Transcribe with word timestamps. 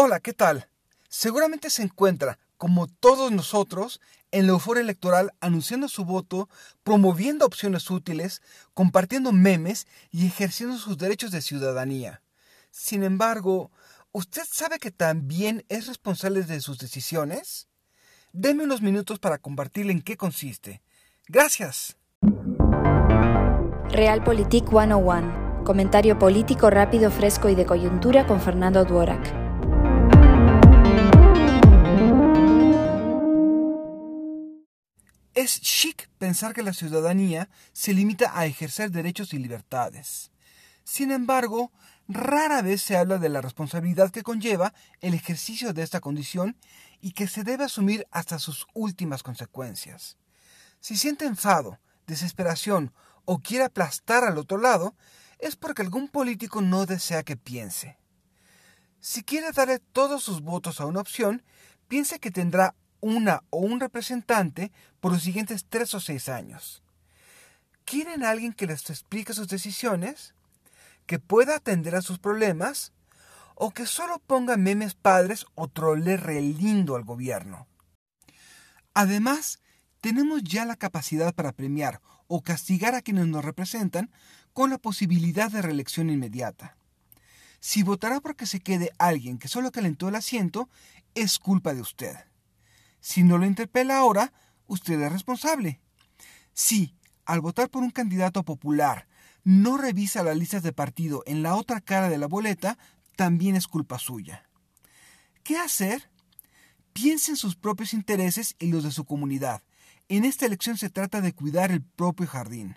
Hola, 0.00 0.20
¿qué 0.20 0.32
tal? 0.32 0.68
Seguramente 1.08 1.70
se 1.70 1.82
encuentra, 1.82 2.38
como 2.56 2.86
todos 2.86 3.32
nosotros, 3.32 4.00
en 4.30 4.46
la 4.46 4.52
euforia 4.52 4.82
electoral 4.82 5.32
anunciando 5.40 5.88
su 5.88 6.04
voto, 6.04 6.48
promoviendo 6.84 7.44
opciones 7.44 7.90
útiles, 7.90 8.40
compartiendo 8.74 9.32
memes 9.32 9.88
y 10.12 10.26
ejerciendo 10.26 10.78
sus 10.78 10.98
derechos 10.98 11.32
de 11.32 11.42
ciudadanía. 11.42 12.22
Sin 12.70 13.02
embargo, 13.02 13.72
¿usted 14.12 14.42
sabe 14.48 14.78
que 14.78 14.92
también 14.92 15.64
es 15.68 15.88
responsable 15.88 16.42
de 16.42 16.60
sus 16.60 16.78
decisiones? 16.78 17.68
Deme 18.32 18.64
unos 18.64 18.82
minutos 18.82 19.18
para 19.18 19.38
compartirle 19.38 19.90
en 19.90 20.02
qué 20.02 20.16
consiste. 20.16 20.80
Gracias. 21.26 21.96
Realpolitik 23.90 24.68
101. 24.68 25.47
Comentario 25.68 26.18
político 26.18 26.70
rápido, 26.70 27.10
fresco 27.10 27.50
y 27.50 27.54
de 27.54 27.66
coyuntura 27.66 28.26
con 28.26 28.40
Fernando 28.40 28.86
Duorak. 28.86 29.22
Es 35.34 35.60
chic 35.60 36.08
pensar 36.16 36.54
que 36.54 36.62
la 36.62 36.72
ciudadanía 36.72 37.50
se 37.74 37.92
limita 37.92 38.32
a 38.34 38.46
ejercer 38.46 38.90
derechos 38.90 39.34
y 39.34 39.38
libertades. 39.38 40.32
Sin 40.84 41.10
embargo, 41.10 41.70
rara 42.08 42.62
vez 42.62 42.80
se 42.80 42.96
habla 42.96 43.18
de 43.18 43.28
la 43.28 43.42
responsabilidad 43.42 44.10
que 44.10 44.22
conlleva 44.22 44.72
el 45.02 45.12
ejercicio 45.12 45.74
de 45.74 45.82
esta 45.82 46.00
condición 46.00 46.56
y 47.02 47.12
que 47.12 47.28
se 47.28 47.44
debe 47.44 47.64
asumir 47.64 48.06
hasta 48.10 48.38
sus 48.38 48.66
últimas 48.72 49.22
consecuencias. 49.22 50.16
Si 50.80 50.96
siente 50.96 51.26
enfado, 51.26 51.78
desesperación 52.06 52.94
o 53.26 53.40
quiere 53.40 53.64
aplastar 53.64 54.24
al 54.24 54.38
otro 54.38 54.56
lado, 54.56 54.96
es 55.38 55.56
porque 55.56 55.82
algún 55.82 56.08
político 56.08 56.60
no 56.60 56.86
desea 56.86 57.22
que 57.22 57.36
piense. 57.36 57.98
Si 59.00 59.22
quiere 59.22 59.52
darle 59.52 59.78
todos 59.78 60.22
sus 60.22 60.42
votos 60.42 60.80
a 60.80 60.86
una 60.86 61.00
opción, 61.00 61.42
piense 61.86 62.18
que 62.18 62.30
tendrá 62.30 62.74
una 63.00 63.44
o 63.50 63.58
un 63.58 63.80
representante 63.80 64.72
por 65.00 65.12
los 65.12 65.22
siguientes 65.22 65.66
tres 65.68 65.94
o 65.94 66.00
seis 66.00 66.28
años. 66.28 66.82
¿Quieren 67.84 68.24
alguien 68.24 68.52
que 68.52 68.66
les 68.66 68.90
explique 68.90 69.32
sus 69.32 69.48
decisiones? 69.48 70.34
¿Que 71.06 71.18
pueda 71.18 71.56
atender 71.56 71.94
a 71.94 72.02
sus 72.02 72.18
problemas? 72.18 72.92
¿O 73.54 73.70
que 73.70 73.86
solo 73.86 74.18
ponga 74.18 74.56
memes 74.56 74.94
padres 74.94 75.46
o 75.54 75.68
trole 75.68 76.16
re 76.16 76.40
lindo 76.40 76.96
al 76.96 77.04
gobierno? 77.04 77.66
Además, 78.94 79.60
tenemos 80.00 80.42
ya 80.44 80.64
la 80.64 80.76
capacidad 80.76 81.34
para 81.34 81.52
premiar 81.52 82.00
o 82.26 82.42
castigar 82.42 82.94
a 82.94 83.02
quienes 83.02 83.26
nos 83.26 83.44
representan 83.44 84.10
con 84.52 84.70
la 84.70 84.78
posibilidad 84.78 85.50
de 85.50 85.62
reelección 85.62 86.10
inmediata. 86.10 86.76
Si 87.60 87.82
votará 87.82 88.20
porque 88.20 88.46
se 88.46 88.60
quede 88.60 88.92
alguien 88.98 89.38
que 89.38 89.48
solo 89.48 89.72
calentó 89.72 90.08
el 90.08 90.14
asiento, 90.14 90.68
es 91.14 91.38
culpa 91.38 91.74
de 91.74 91.80
usted. 91.80 92.16
Si 93.00 93.22
no 93.22 93.38
lo 93.38 93.46
interpela 93.46 93.98
ahora, 93.98 94.32
usted 94.66 95.00
es 95.00 95.12
responsable. 95.12 95.80
Si, 96.52 96.94
al 97.24 97.40
votar 97.40 97.68
por 97.70 97.82
un 97.82 97.90
candidato 97.90 98.44
popular, 98.44 99.08
no 99.44 99.78
revisa 99.78 100.22
las 100.22 100.36
listas 100.36 100.62
de 100.62 100.72
partido 100.72 101.22
en 101.26 101.42
la 101.42 101.54
otra 101.56 101.80
cara 101.80 102.08
de 102.08 102.18
la 102.18 102.26
boleta, 102.26 102.78
también 103.16 103.56
es 103.56 103.66
culpa 103.66 103.98
suya. 103.98 104.48
¿Qué 105.42 105.56
hacer? 105.56 106.10
Piense 106.92 107.32
en 107.32 107.36
sus 107.36 107.56
propios 107.56 107.94
intereses 107.94 108.54
y 108.58 108.70
los 108.70 108.84
de 108.84 108.92
su 108.92 109.04
comunidad. 109.04 109.62
En 110.08 110.24
esta 110.24 110.46
elección 110.46 110.76
se 110.76 110.90
trata 110.90 111.20
de 111.20 111.32
cuidar 111.32 111.70
el 111.70 111.82
propio 111.82 112.26
jardín. 112.26 112.76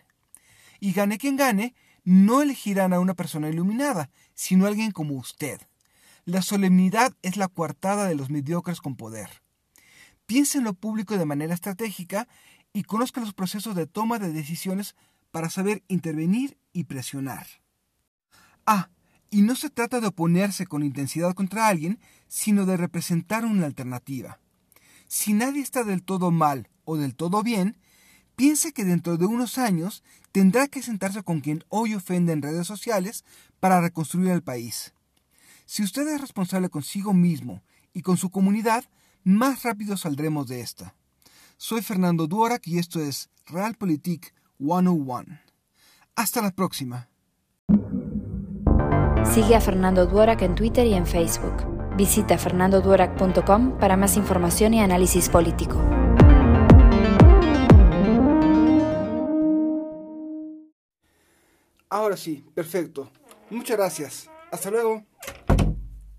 Y 0.79 0.93
gane 0.93 1.17
quien 1.17 1.35
gane, 1.37 1.75
no 2.03 2.41
elegirán 2.41 2.93
a 2.93 2.99
una 2.99 3.13
persona 3.13 3.49
iluminada, 3.49 4.09
sino 4.33 4.65
a 4.65 4.69
alguien 4.69 4.91
como 4.91 5.15
usted. 5.15 5.61
La 6.25 6.41
solemnidad 6.41 7.13
es 7.21 7.37
la 7.37 7.47
coartada 7.47 8.07
de 8.07 8.15
los 8.15 8.29
mediocres 8.29 8.81
con 8.81 8.95
poder. 8.95 9.41
Piense 10.25 10.59
en 10.59 10.63
lo 10.63 10.73
público 10.73 11.17
de 11.17 11.25
manera 11.25 11.53
estratégica 11.53 12.27
y 12.73 12.83
conozca 12.83 13.21
los 13.21 13.33
procesos 13.33 13.75
de 13.75 13.87
toma 13.87 14.19
de 14.19 14.31
decisiones 14.31 14.95
para 15.31 15.49
saber 15.49 15.83
intervenir 15.87 16.57
y 16.73 16.85
presionar. 16.85 17.47
Ah, 18.65 18.89
y 19.29 19.41
no 19.41 19.55
se 19.55 19.69
trata 19.69 19.99
de 19.99 20.07
oponerse 20.07 20.67
con 20.67 20.83
intensidad 20.83 21.33
contra 21.33 21.67
alguien, 21.67 21.99
sino 22.27 22.65
de 22.65 22.77
representar 22.77 23.45
una 23.45 23.65
alternativa. 23.65 24.39
Si 25.13 25.33
nadie 25.33 25.61
está 25.61 25.83
del 25.83 26.03
todo 26.03 26.31
mal 26.31 26.69
o 26.85 26.95
del 26.95 27.15
todo 27.15 27.43
bien, 27.43 27.75
piense 28.37 28.71
que 28.71 28.85
dentro 28.85 29.17
de 29.17 29.25
unos 29.25 29.57
años 29.57 30.03
tendrá 30.31 30.69
que 30.69 30.81
sentarse 30.81 31.21
con 31.21 31.41
quien 31.41 31.65
hoy 31.67 31.95
ofende 31.95 32.31
en 32.31 32.41
redes 32.41 32.65
sociales 32.65 33.25
para 33.59 33.81
reconstruir 33.81 34.29
el 34.29 34.41
país. 34.41 34.93
Si 35.65 35.83
usted 35.83 36.07
es 36.07 36.21
responsable 36.21 36.69
consigo 36.69 37.11
mismo 37.11 37.61
y 37.91 38.03
con 38.03 38.15
su 38.15 38.29
comunidad, 38.29 38.85
más 39.25 39.63
rápido 39.63 39.97
saldremos 39.97 40.47
de 40.47 40.61
esta. 40.61 40.95
Soy 41.57 41.81
Fernando 41.81 42.25
Duorak 42.27 42.65
y 42.67 42.79
esto 42.79 43.01
es 43.01 43.29
Realpolitik 43.47 44.33
101. 44.59 45.25
Hasta 46.15 46.41
la 46.41 46.51
próxima. 46.51 47.09
Sigue 49.25 49.57
a 49.57 49.59
Fernando 49.59 50.05
Duorak 50.05 50.41
en 50.43 50.55
Twitter 50.55 50.87
y 50.87 50.93
en 50.93 51.05
Facebook. 51.05 51.70
Visita 52.01 52.35
fernandoduorak.com 52.35 53.77
para 53.77 53.95
más 53.95 54.17
información 54.17 54.73
y 54.73 54.81
análisis 54.81 55.29
político. 55.29 55.79
Ahora 61.91 62.17
sí, 62.17 62.43
perfecto. 62.55 63.11
Muchas 63.51 63.77
gracias. 63.77 64.29
Hasta 64.49 64.71
luego. 64.71 65.03